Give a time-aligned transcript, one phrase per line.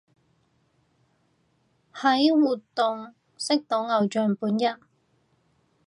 [1.93, 4.79] 喺活動識到偶像本人